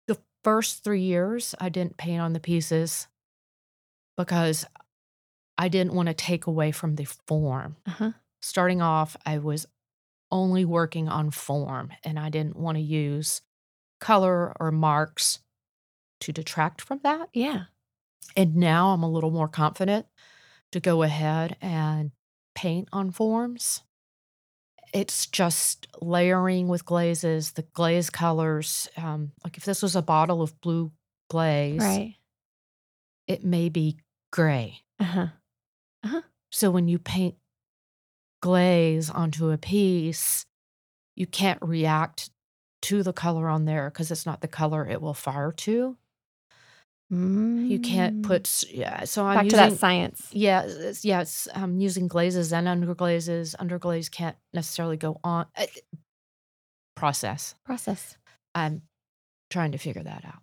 [0.06, 3.08] The first three years, I didn't paint on the pieces
[4.16, 4.66] because
[5.56, 7.76] I didn't want to take away from the form.
[7.86, 8.10] Uh huh.
[8.42, 9.66] starting off, I was
[10.30, 13.42] only working on form and I didn't want to use
[14.00, 15.38] color or marks
[16.20, 17.28] to detract from that.
[17.32, 17.64] Yeah.
[18.36, 20.06] And now I'm a little more confident
[20.72, 22.10] to go ahead and
[22.54, 23.82] paint on forms.
[24.94, 28.88] It's just layering with glazes, the glaze colors.
[28.96, 30.92] Um, like if this was a bottle of blue
[31.28, 32.14] glaze, Right.
[33.26, 33.98] it may be
[34.32, 34.78] gray.
[35.00, 35.04] Uh
[36.04, 36.20] huh.
[36.52, 37.34] So when you paint
[38.40, 40.46] glaze onto a piece,
[41.16, 42.30] you can't react
[42.82, 45.96] to the color on there because it's not the color it will fire to.
[47.10, 49.04] You can't put yeah.
[49.04, 49.34] So I'm Mm.
[49.34, 50.28] back to using that science.
[50.32, 51.24] yeah it's, yeah.
[51.54, 53.54] I'm using glazes and underglazes.
[53.56, 55.66] Underglaze can't necessarily go on uh,
[56.96, 57.54] process.
[57.64, 58.16] process.
[58.54, 58.82] I'm
[59.50, 60.42] trying to figure that out.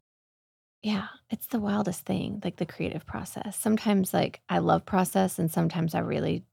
[0.84, 3.56] Yeah, it's the wildest thing, like the creative process.
[3.56, 6.43] Sometimes, like, I love process, and sometimes I really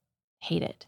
[0.40, 0.87] hate it.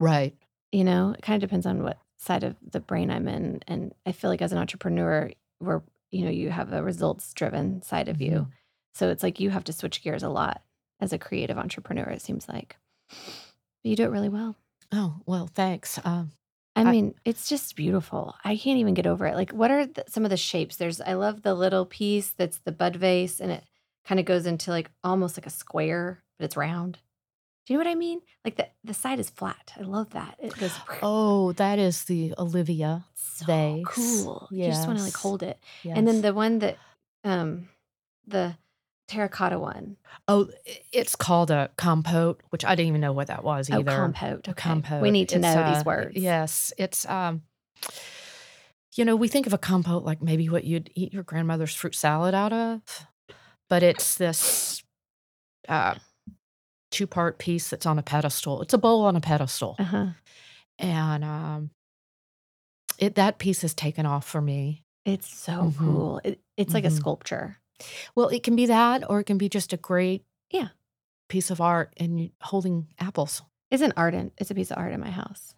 [0.00, 0.34] Right.
[0.72, 3.60] You know, it kind of depends on what side of the brain I'm in.
[3.68, 5.30] And I feel like as an entrepreneur,
[5.60, 8.30] where, you know, you have a results driven side of you.
[8.32, 8.50] Mhm.
[8.94, 10.62] So it's like you have to switch gears a lot
[11.00, 12.76] as a creative entrepreneur, it seems like.
[13.10, 14.56] But you do it really well.
[14.92, 15.98] Oh, well, thanks.
[16.04, 16.30] Um,
[16.74, 18.34] I I- mean, it's just beautiful.
[18.44, 19.34] I can't even get over it.
[19.34, 20.76] Like, what are the, some of the shapes?
[20.76, 23.64] There's, I love the little piece that's the bud vase, and it
[24.04, 26.98] kind of goes into like almost like a square, but it's round.
[27.66, 28.20] Do you know what I mean?
[28.44, 29.72] Like the the side is flat.
[29.76, 30.36] I love that.
[30.38, 30.72] It goes.
[31.02, 33.04] oh, that is the Olivia.
[33.14, 33.84] so vase.
[33.86, 34.48] cool.
[34.52, 35.58] You just want to like hold it.
[35.84, 36.78] And then the one that,
[37.24, 37.68] um,
[38.26, 38.56] the
[39.08, 39.96] terracotta one.
[40.28, 40.48] oh,
[40.92, 43.78] it's called a compote, which I didn't even know what that was either.
[43.78, 43.96] Oh, either.
[43.96, 44.46] compote.
[44.48, 44.62] A Okay.
[44.62, 45.02] compote.
[45.02, 46.16] We need to It's, know uh, these words.
[46.16, 47.42] Yes, it's um
[48.94, 51.94] you know, we think of a compote like maybe what you'd eat your grandmother's fruit
[51.94, 52.80] salad out of,
[53.68, 54.82] but it's this
[55.68, 55.94] uh
[56.90, 58.62] two-part piece that's on a pedestal.
[58.62, 59.76] It's a bowl on a pedestal.
[59.78, 60.06] Uh huh.
[60.78, 61.70] And um
[62.98, 64.82] it that piece has taken off for me.
[65.04, 65.78] It's so Mhm.
[65.78, 66.20] cool.
[66.24, 66.96] It, it's like a Mhm.
[66.96, 67.58] sculpture.
[68.14, 70.68] Well, it can be that or it can be just a great Yeah.
[71.28, 73.42] piece of art and holding apples.
[73.70, 74.14] It's an art.
[74.14, 75.54] In, it's a piece of art in my house.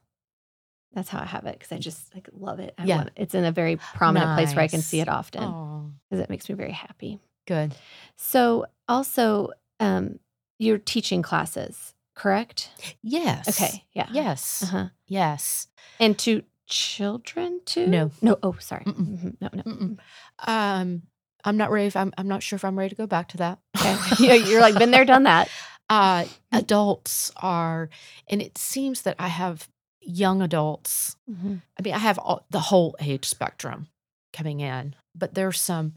[0.92, 2.74] That's how I have it because I just like love it.
[2.78, 3.08] I Yeah.
[3.14, 6.48] it's in a very prominent place where I can see it often because it makes
[6.48, 7.20] me very happy.
[7.46, 7.74] good.
[8.16, 10.18] So also, um,
[10.58, 12.70] you're teaching classes, correct?
[13.02, 13.48] Yes.
[13.48, 13.84] Okay.
[13.92, 14.08] Yeah.
[14.12, 14.62] Yes.
[14.62, 14.88] Uh huh.
[15.06, 15.68] Yes.
[16.00, 17.86] And to children too?
[17.86, 18.10] No.
[18.20, 18.38] No.
[18.42, 18.84] Oh, sorry.
[18.84, 19.18] Mm-mm.
[19.22, 19.36] Mhm.
[19.40, 19.48] No.
[19.52, 19.62] No.
[19.62, 19.98] Mm-mm.
[20.46, 21.02] Um,
[21.44, 21.86] I'm not ready.
[21.86, 23.58] If I'm, I'm not sure if I'm ready to go back to that.
[23.78, 23.96] Okay.
[24.26, 25.48] Yeah, you're like been there, done that.
[25.88, 27.88] uh, adults are,
[28.28, 29.68] and it seems that I have
[30.02, 31.16] young adults.
[31.30, 31.62] Mhm.
[31.78, 33.88] I mean, I have all, the whole age spectrum
[34.32, 35.94] coming in, but there's some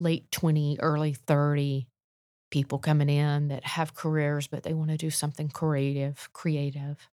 [0.00, 1.86] late 20, early 30
[2.50, 7.08] people coming in that have careers, but they want to do something creative, creative.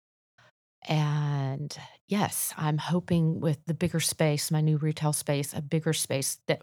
[0.89, 1.77] And
[2.09, 6.63] yes, I'm hoping with the bigger space, my new retail space, a bigger space that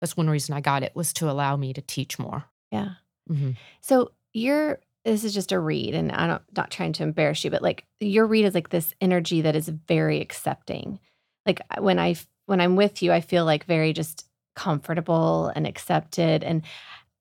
[0.00, 2.44] that's one reason I got it was to allow me to teach more.
[2.70, 2.94] Yeah.
[3.28, 3.58] Mhm.
[3.82, 7.50] So you're this is just a read, and I don't not trying to embarrass you,
[7.50, 11.00] but like your read is like this energy that is very accepting.
[11.46, 16.44] Like when I when I'm with you, I feel like very just comfortable and accepted,
[16.44, 16.64] and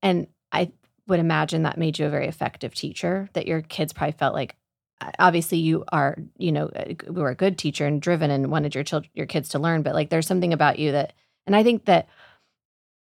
[0.01, 0.71] and I
[1.07, 3.29] would imagine that made you a very effective teacher.
[3.33, 4.55] That your kids probably felt like.
[5.01, 8.51] uh, Obviously, you are, you know, uh, g- were a good teacher and driven, and
[8.51, 9.81] wanted your children, your kids to learn.
[9.83, 11.13] But like, there's something about you that,
[11.47, 12.07] and I think that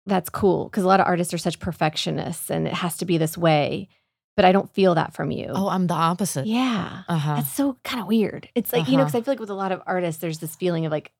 [0.06, 3.16] that's cool because a lot of artists are such perfectionists and it has to be
[3.16, 3.88] this way
[4.36, 6.46] but i don't feel that from you Oh, I'm the opposite.
[6.46, 7.36] yeah Uh huh.
[7.36, 9.06] that's so kind of weird it's like you know Uh-huh.
[9.06, 11.12] because i feel like with a lot of artists there's this feeling of like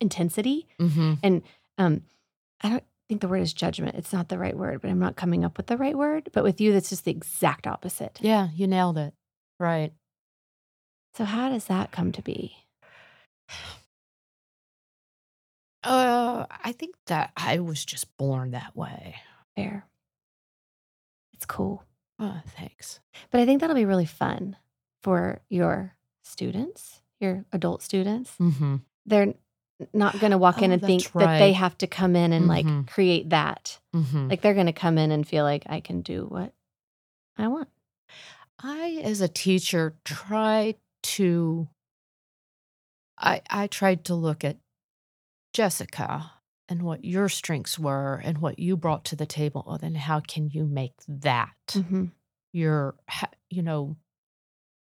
[0.00, 1.14] intensity Mm-hmm.
[1.22, 1.42] and
[1.78, 2.02] um
[2.60, 5.16] i don't think the word is judgment it's not the right word but i'm not
[5.16, 8.48] coming up with the right word but with you that's just the exact opposite Yeah,
[8.54, 9.12] you nailed it.
[9.58, 9.92] Right.
[11.16, 12.54] so how does that come to be
[15.82, 19.16] Uh, I think that I was just born that way.
[19.56, 19.86] fair
[21.32, 21.82] it's cool
[22.18, 23.00] Oh, thanks.
[23.30, 24.56] but i think that'll be really fun
[25.02, 28.76] for your students your adult students Mm-hmm.
[29.06, 29.32] they're
[29.92, 32.32] not going to walk in Oh, and think that's that they have to come in
[32.32, 32.86] and like Mhm.
[32.88, 33.78] create that.
[33.94, 34.28] Mm-hmm.
[34.28, 36.52] Like they're going to come in and feel like I can do what
[37.36, 37.68] I want.
[38.62, 41.68] I, as a teacher, try to.
[43.18, 44.58] I I tried to look at
[45.52, 46.30] Jessica
[46.68, 50.20] and what your strengths were and what you brought to the table, and then how
[50.20, 52.06] can you make that Mm-hmm.
[52.52, 52.94] your,
[53.48, 53.96] you know,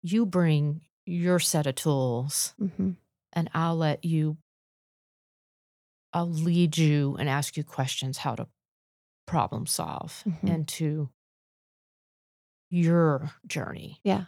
[0.02, 2.90] you bring your set of tools, Mm-hmm.
[3.32, 4.36] and I'll let you.
[6.12, 8.48] I'll lead you and ask you questions how to
[9.26, 10.48] problem solve Mhm.
[10.48, 11.10] into
[12.70, 14.00] your journey.
[14.04, 14.26] Yeah.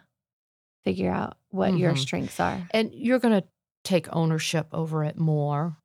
[0.84, 1.98] Figure out what your Mhm.
[1.98, 2.68] strengths are.
[2.72, 3.48] And you're going to
[3.84, 5.76] take ownership over it more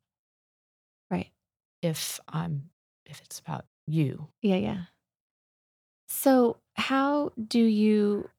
[1.09, 1.31] Right.
[1.81, 2.69] if I'm
[3.05, 4.27] if it's about you.
[4.41, 4.57] Yeah.
[4.57, 4.85] Yeah.
[6.09, 8.29] So, how do you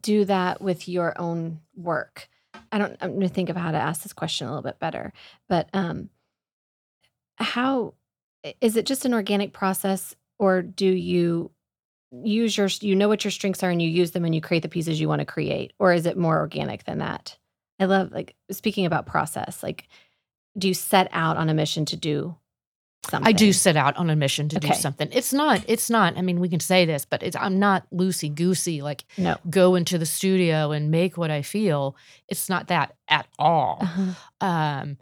[0.00, 2.28] do that with your own work?
[2.72, 4.78] I don't, I'm going to think of how to ask this question a little bit
[4.78, 5.12] better,
[5.48, 6.08] but um,
[7.36, 7.94] how
[8.60, 11.50] is it just an organic process or do you
[12.12, 14.62] use your, you know what your strengths are and you use them and you create
[14.62, 15.72] the pieces you want to create?
[15.78, 17.36] Or is it more organic than that?
[17.78, 19.88] I love, like, speaking about process, like,
[20.56, 22.36] do you set out on a mission to do
[23.10, 23.28] something?
[23.28, 25.08] I do set out on a mission to do something.
[25.12, 28.34] It's not it's not I mean we can say this, but it's I'm not loosey
[28.34, 29.36] goosey like No.
[29.50, 31.96] go into the studio and make what I feel.
[32.28, 33.78] It's not that at all.
[33.82, 34.46] Uh-huh.
[34.46, 34.96] um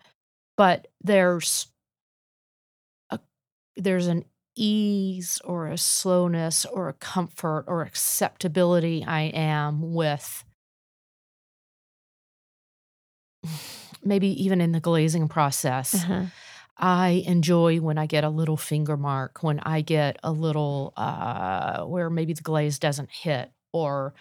[0.56, 1.68] but there's
[3.76, 4.24] there's an
[4.56, 10.44] ease or a slowness or a comfort or acceptability i am with
[14.04, 15.94] maybe even in the glazing process.
[15.94, 16.24] Uh-huh.
[16.76, 21.84] I enjoy when I get a little finger mark, when I get a little uh,
[21.84, 24.14] where maybe the glaze doesn't hit, or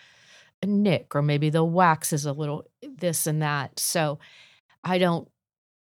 [0.61, 3.79] a nick, or maybe the wax is a little this and that.
[3.79, 4.19] So
[4.83, 5.27] I don't,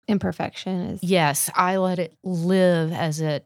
[0.07, 3.45] Imperfection is yes, I let it live as it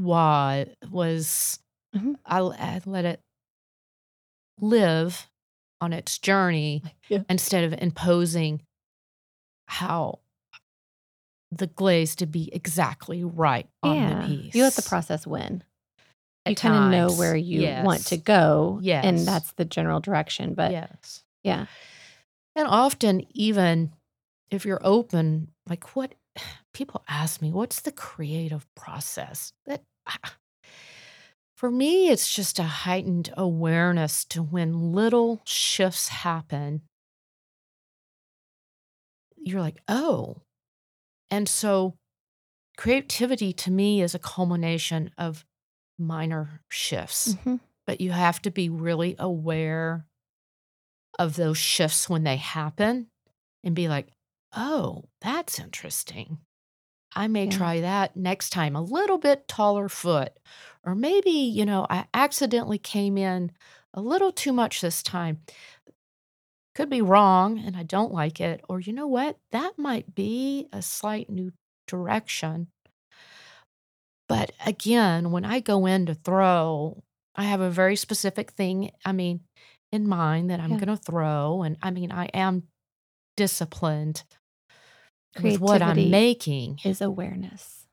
[0.00, 0.68] was.
[0.90, 1.58] was
[1.94, 2.14] Mhm.
[2.24, 3.20] I, I let it
[4.60, 5.28] live
[5.80, 7.22] on its journey Yeah.
[7.28, 8.62] instead of imposing
[9.66, 10.20] how
[11.50, 14.20] the glaze to be exactly right on yeah.
[14.22, 14.54] the piece.
[14.54, 15.64] You let the process win.
[16.46, 18.78] At you kind of know where you want to go.
[18.82, 19.02] yes.
[19.02, 19.08] go.
[19.08, 20.54] And that's the general direction.
[20.54, 21.22] But yes.
[21.42, 21.66] yeah.
[22.56, 23.92] And often, even
[24.50, 26.14] if you're open, like what
[26.74, 29.52] people ask me, what's the creative process?
[29.66, 29.82] That
[31.56, 36.82] for me, it's just a heightened awareness to when little shifts happen.
[39.36, 40.42] You're like, oh.
[41.30, 41.96] And so
[42.76, 45.44] creativity to me is a culmination of
[45.98, 47.60] minor shifts Mhm.
[47.86, 50.06] but you have to be really aware
[51.18, 53.08] of those shifts when they happen
[53.62, 54.08] and be like,
[54.54, 56.38] oh, that's interesting.
[57.14, 57.48] I may Yeah.
[57.48, 60.38] try that next time, a little bit taller foot.
[60.84, 63.52] Or maybe, you know, I accidentally came in
[63.94, 65.40] a little too much this time.
[66.74, 68.64] Could be wrong and I don't like it.
[68.68, 69.38] Or, you know what?
[69.50, 71.52] That might be a slight new
[71.86, 72.68] direction.
[74.28, 77.02] But again, when I go in to throw,
[77.34, 79.44] I have a very specific thing, I mean,
[79.92, 80.76] in mind that I'm Yeah.
[80.76, 81.62] going to throw.
[81.62, 82.68] And I mean, I am
[83.36, 84.24] disciplined
[85.42, 86.80] with what I'm making.
[86.84, 87.86] Is awareness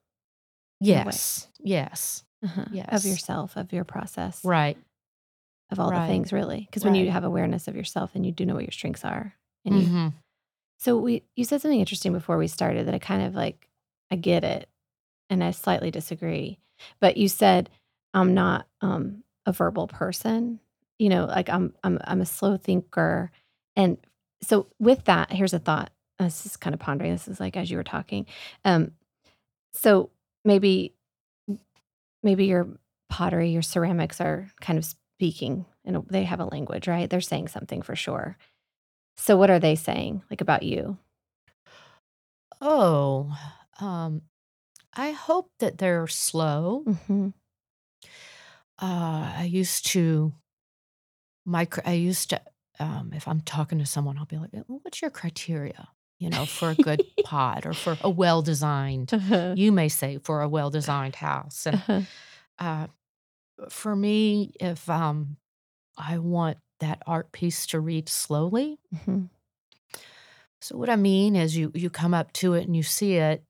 [0.82, 1.04] in a way.
[1.06, 1.48] Yes.
[1.60, 2.24] Yes.
[2.44, 4.78] uh-huh, of yourself, of your process, Right.
[5.72, 6.62] of all right, the things, really.
[6.70, 9.34] Because when you have awareness of yourself, then you do know what your strengths are.
[9.66, 10.08] And you, hmm
[10.80, 13.68] so we, you said something interesting before we started that I kind of like,
[14.12, 14.70] I get it,
[15.28, 16.60] and I slightly disagree.
[17.00, 17.72] But you said
[18.14, 20.60] I'm not um, a verbal person.
[21.00, 23.32] You know, like I'm, I'm, I'm a slow thinker,
[23.76, 23.98] and
[24.44, 25.90] so with that, here's a thought.
[26.20, 27.12] I was just kind of pondering.
[27.12, 28.26] This is like as you were talking.
[28.66, 28.92] Um,
[29.74, 30.10] so
[30.44, 30.96] maybe,
[32.24, 32.68] maybe your
[33.10, 37.10] pottery, your ceramics are kind of speaking, and they have a language, right?
[37.10, 38.38] They're saying something for sure.
[39.18, 40.98] So what are they saying like about you?
[42.60, 43.36] Oh,
[43.80, 44.24] um,
[44.96, 46.84] I hope that they're slow.
[46.88, 47.30] Mm-hmm.
[48.80, 50.34] Uh, I used to,
[51.46, 52.42] my, I used to,
[52.80, 56.72] um, if I'm talking to someone, I'll be like, what's your criteria, you know, for
[56.72, 59.56] a good pot or for a well designed, Uh-huh.
[59.56, 61.66] you may say for a well designed house.
[61.68, 62.02] And Uh-huh.
[62.60, 62.88] uh,
[63.70, 65.38] for me, if um,
[65.98, 69.28] I want that art piece to read slowly, Mhm.
[70.62, 73.44] So what I mean is you you come up to it and you see it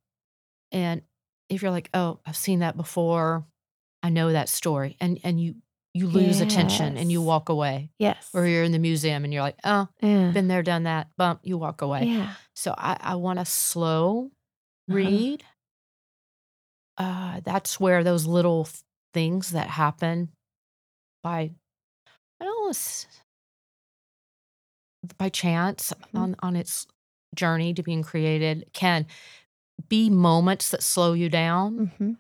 [0.71, 1.03] and
[1.49, 3.47] if you're like, "Oh, I've seen that before.
[4.03, 5.55] I know that story." And and you
[5.97, 7.91] you lose attention and you walk away.
[7.99, 8.29] Yes.
[8.33, 10.31] Or you're in the museum and you're like, "Oh, yeah.
[10.31, 12.05] been there, done that." Bump, you walk away.
[12.05, 12.33] Yeah.
[12.55, 14.31] So I I want a slow
[14.89, 14.95] Uh-huh.
[14.97, 15.43] read.
[16.97, 18.81] Uh that's where those little th-
[19.13, 20.29] things that happen
[21.23, 21.51] by
[22.39, 22.73] I don't know,
[25.17, 26.19] by chance Mhm.
[26.19, 26.87] on on its
[27.35, 29.05] journey to being created can
[29.89, 31.77] be moments that slow you down.
[31.99, 32.13] Mm-hmm.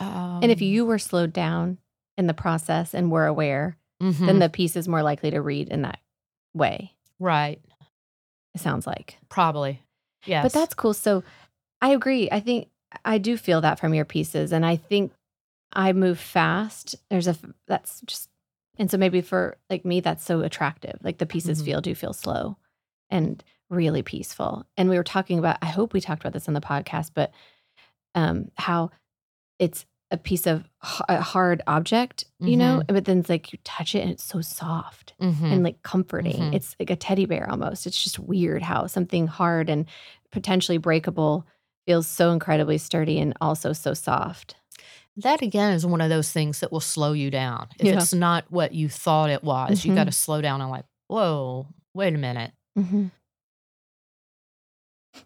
[0.00, 1.78] And if Um, you were slowed down
[2.18, 5.68] in the process and we're aware, then mhm, the piece is more likely to read
[5.70, 6.00] in that
[6.52, 6.92] way.
[7.18, 7.60] right,
[8.54, 9.18] It sounds like.
[9.30, 9.80] probably,
[10.26, 10.42] yes.
[10.44, 10.92] But that's cool.
[10.94, 11.22] So
[11.80, 12.28] I agree.
[12.30, 12.68] I think
[13.04, 14.52] I do feel that from your pieces.
[14.52, 15.12] And I think
[15.72, 16.96] I move fast.
[17.10, 18.28] There's a, that's just,
[18.78, 20.98] and so maybe for like me, that's so attractive.
[21.02, 21.64] Like the pieces Mhm.
[21.64, 22.56] feel, do feel slow
[23.10, 24.64] and really peaceful.
[24.76, 27.32] And we were talking about, I hope we talked about this on the podcast, but
[28.14, 28.90] um, how
[29.58, 30.64] it's a piece of
[31.08, 34.40] a hard object, you know, but then it's like you touch it and it's so
[34.40, 36.50] soft Mhm, and like comforting.
[36.50, 36.54] Mhm.
[36.54, 37.86] It's like a teddy bear almost.
[37.86, 39.84] It's just weird how something hard and
[40.32, 41.46] potentially breakable
[41.86, 44.56] feels so incredibly sturdy and also so soft.
[45.16, 47.68] that again is one of those things that will slow you down.
[47.80, 47.94] If Yeah.
[47.94, 51.66] it's not what you thought it was, you got to slow down and like, whoa,
[51.92, 52.52] wait a minute.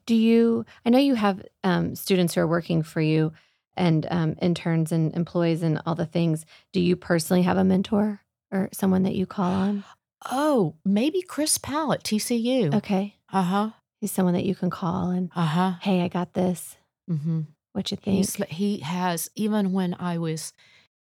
[0.07, 0.65] Do you?
[0.87, 3.33] I know you have um, students who are working for you
[3.77, 6.45] and um, interns and employees and all the things.
[6.73, 8.21] Do you personally have a mentor
[8.51, 9.85] or someone that you call on?
[10.31, 12.75] Oh, maybe Chris Powell at TCU.
[12.75, 13.17] Okay.
[13.33, 13.71] Uh huh.
[14.01, 15.73] He's someone that you can call and, Uh huh.
[15.81, 16.77] hey, I got this.
[17.11, 17.43] Mm-hmm.
[17.73, 18.17] What you think?
[18.17, 20.53] He's, he has, even when I was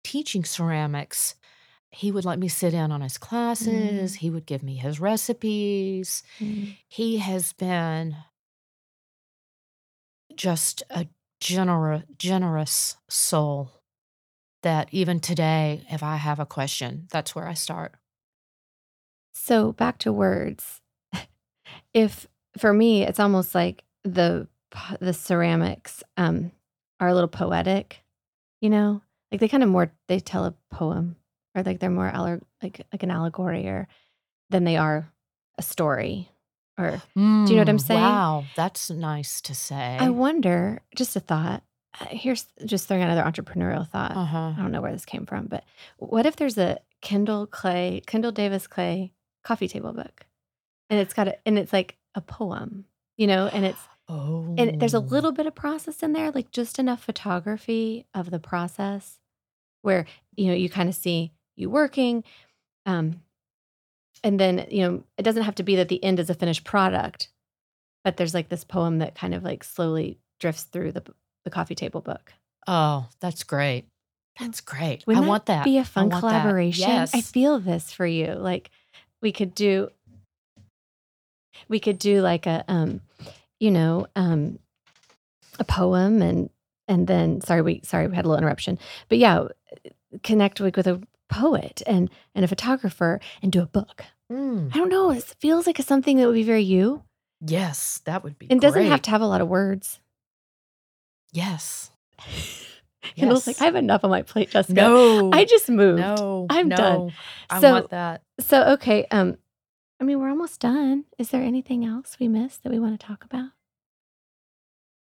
[0.03, 1.35] teaching ceramics,
[1.91, 4.13] he would let me sit in on his classes.
[4.13, 4.15] Mm.
[4.17, 6.23] He would give me his recipes.
[6.39, 6.75] Mm.
[6.87, 8.15] He has been
[10.35, 11.07] just a
[12.17, 13.71] generous, soul
[14.63, 17.93] that even today, if I have a question, that's where I start.
[19.33, 20.81] So back to words.
[21.93, 22.27] if
[22.57, 24.47] for me, it's almost like the
[24.99, 26.51] the ceramics um,
[26.99, 28.03] are a little poetic,
[28.59, 31.15] you know, like they kind of more they tell a poem
[31.53, 33.87] or like they're more aller- like like an allegory or
[34.49, 35.11] than they are
[35.57, 36.31] a story.
[36.77, 38.01] Or Do you know what I'm saying?
[38.01, 39.97] Wow, that's nice to say.
[39.99, 41.63] I wonder, just a thought.
[42.01, 44.11] uh, Here's just throwing another entrepreneurial thought.
[44.11, 44.53] uh huh.
[44.57, 45.63] I don't know where this came from, but
[45.97, 49.13] what if there's a Kendall Clay, Kendall Davis Clay
[49.43, 50.25] coffee table book,
[50.89, 52.85] and it's got a, and it's like a poem,
[53.17, 56.51] you know, and it's Oh, and there's a little bit of process in there, like
[56.51, 59.19] just enough photography of the process,
[59.81, 60.05] where
[60.35, 62.23] you know you kind of see you working,
[62.85, 63.21] um,
[64.25, 66.65] and then you know it doesn't have to be that the end is a finished
[66.65, 67.29] product,
[68.03, 71.03] but there's like this poem that kind of like slowly drifts through the
[71.45, 72.33] the coffee table book.
[72.67, 73.85] Oh, that's great.
[74.39, 75.05] That's great.
[75.05, 75.63] Wouldn't I that want that.
[75.63, 76.19] Be a fun that.
[76.19, 76.89] collaboration.
[76.89, 77.13] Yes.
[77.13, 78.33] I feel this for you.
[78.33, 78.71] Like
[79.21, 79.89] we could do
[81.69, 83.01] we could do like a um
[83.59, 84.57] you know, um
[85.59, 86.49] a poem and
[86.87, 88.79] and then sorry we sorry we had a little interruption.
[89.07, 89.47] But yeah,
[90.23, 90.99] connect like with a
[91.29, 94.03] poet and and a photographer and do a book.
[94.31, 97.03] Mm, I don't know, it feels like something that would be very you.
[97.45, 98.47] yes, that would be.
[98.47, 99.99] It doesn't have to have a lot of words.
[101.31, 101.91] Yes.
[103.15, 104.73] Kendall's like, I have enough on my plate, Jessica.
[104.73, 105.29] No.
[105.31, 105.99] I just moved.
[105.99, 106.47] No.
[106.49, 106.75] I'm no.
[106.75, 107.13] done.
[107.49, 108.23] I So- want that.
[108.39, 109.37] So okay, um,
[109.99, 111.05] I mean we're almost done.
[111.17, 113.49] Is there anything else we missed that we want to talk about?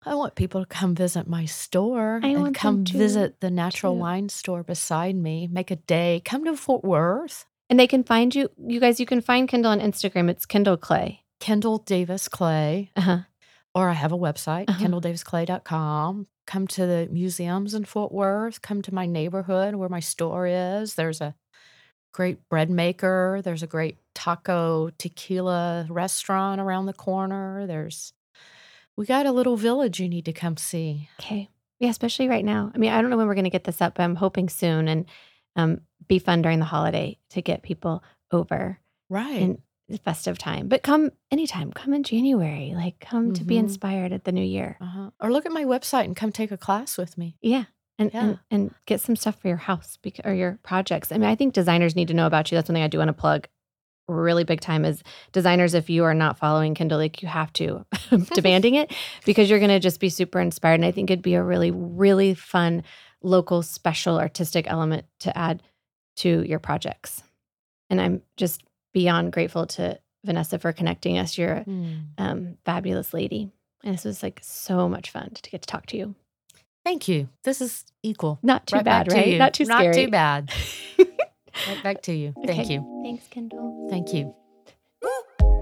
[0.06, 3.50] I want people to come visit my store I and want come to, visit the
[3.50, 4.00] natural too.
[4.00, 5.48] wine store beside me.
[5.52, 6.22] Make a day.
[6.24, 7.46] Come to Fort Worth.
[7.70, 9.00] And they can find you, you guys.
[9.00, 10.30] You can find Kendall on Instagram.
[10.30, 11.24] It's Kendall Clay.
[11.40, 13.18] Kendall Davis Clay, Uh huh.
[13.76, 14.84] or I have a website, Uh-huh.
[14.84, 16.28] kendalldavisclay.com.
[16.46, 18.62] Come to the museums in Fort Worth.
[18.62, 20.96] Come to my neighborhood where my store is.
[20.96, 21.36] There's a
[22.14, 23.42] great bread maker.
[23.44, 27.68] There's a great taco tequila restaurant around the corner.
[27.68, 28.14] There's
[28.96, 31.10] we got a little village you need to come see.
[31.20, 31.50] Okay.
[31.80, 32.72] Yeah, especially right now.
[32.74, 34.50] I mean, I don't know when we're going to get this up, but I'm hoping
[34.50, 35.06] soon, and
[35.56, 38.80] um, be fun during the holiday to get people over
[39.10, 39.42] Right.
[39.42, 40.68] in the festive time.
[40.68, 41.72] But come anytime.
[41.72, 42.74] Come in January.
[42.76, 43.60] Like come to be Mhm.
[43.60, 44.78] inspired at the new year.
[44.82, 45.12] uh-huh.
[45.22, 47.38] Or look at my website and come take a class with me.
[47.42, 47.66] Yeah.
[48.00, 48.22] And, Yeah.
[48.22, 51.12] and and get some stuff for your house bec- or your projects.
[51.12, 52.58] I mean, I think designers need to know about you.
[52.58, 53.48] That's one thing I do want to plug
[54.10, 55.04] really big time is
[55.34, 57.86] designers if you are not following Kendall like you have to
[58.36, 58.94] demanding it
[59.26, 61.72] because you're going to just be super inspired and I think it'd be a really
[61.72, 62.84] really fun
[63.22, 65.62] local special artistic element to add
[66.18, 67.24] to your projects.
[67.90, 68.64] And I'm just
[68.94, 71.38] beyond grateful to Vanessa for connecting us.
[71.38, 72.00] You're a Mm.
[72.18, 73.50] um, fabulous lady.
[73.84, 76.16] And this was like so much fun to get to talk to you.
[76.84, 77.30] Thank you.
[77.44, 78.40] This is equal.
[78.42, 79.28] Not too Right bad, right?
[79.28, 79.38] you.
[79.38, 79.86] Not too scary.
[79.88, 80.52] Not too bad.
[81.68, 82.34] right back to you.
[82.46, 82.74] Thank Okay.
[82.76, 83.02] you.
[83.04, 83.88] Thanks, Kendall.
[83.90, 84.34] Thank you.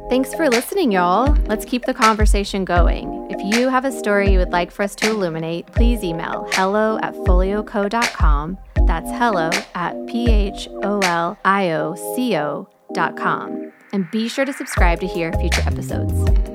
[0.10, 1.34] Thanks for listening, y'all.
[1.48, 3.28] Let's keep the conversation going.
[3.32, 7.00] If you have a story you would like for us to illuminate, please email hello
[7.02, 8.58] at pholioco.com.
[8.86, 13.72] That's hello at P H O L I O C O dot com.
[13.92, 16.55] And be sure to subscribe to hear future episodes.